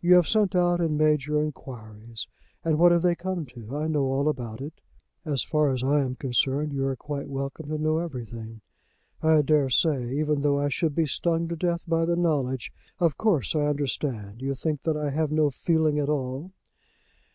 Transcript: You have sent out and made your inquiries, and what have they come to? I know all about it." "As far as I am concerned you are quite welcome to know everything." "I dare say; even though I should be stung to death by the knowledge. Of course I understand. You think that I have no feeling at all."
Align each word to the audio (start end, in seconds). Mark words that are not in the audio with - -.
You 0.00 0.14
have 0.14 0.26
sent 0.26 0.54
out 0.56 0.80
and 0.80 0.96
made 0.96 1.26
your 1.26 1.42
inquiries, 1.42 2.28
and 2.64 2.78
what 2.78 2.92
have 2.92 3.02
they 3.02 3.14
come 3.14 3.44
to? 3.44 3.76
I 3.76 3.88
know 3.88 4.04
all 4.06 4.26
about 4.26 4.62
it." 4.62 4.80
"As 5.26 5.42
far 5.42 5.68
as 5.70 5.84
I 5.84 6.00
am 6.00 6.16
concerned 6.16 6.72
you 6.72 6.86
are 6.86 6.96
quite 6.96 7.28
welcome 7.28 7.68
to 7.68 7.76
know 7.76 7.98
everything." 7.98 8.62
"I 9.22 9.42
dare 9.42 9.68
say; 9.68 10.14
even 10.16 10.40
though 10.40 10.58
I 10.58 10.70
should 10.70 10.94
be 10.94 11.04
stung 11.04 11.46
to 11.48 11.56
death 11.56 11.82
by 11.86 12.06
the 12.06 12.16
knowledge. 12.16 12.72
Of 13.00 13.18
course 13.18 13.54
I 13.54 13.66
understand. 13.66 14.40
You 14.40 14.54
think 14.54 14.82
that 14.84 14.96
I 14.96 15.10
have 15.10 15.30
no 15.30 15.50
feeling 15.50 15.98
at 15.98 16.08
all." 16.08 16.52